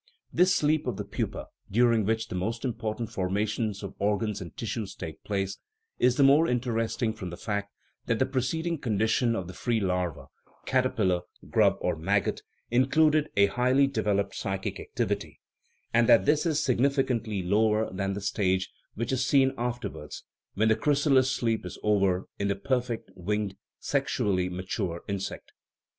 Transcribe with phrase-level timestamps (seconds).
[0.33, 4.57] This sleep of the pupa, during which the most important forma tions of organs and
[4.57, 5.59] tissues take place,
[5.99, 7.71] is the more in teresting from the fact
[8.07, 10.25] that the preceding condition of the free larva
[10.65, 12.41] (caterpillar, grub, or maggot)
[12.71, 15.39] included a highly developed psychic activity,
[15.93, 20.23] and that this is, significantly, lower than the stage which is seen after wards
[20.55, 25.51] (when the chrysalis sleep is over) in the perfect, winged, sexually mature insect.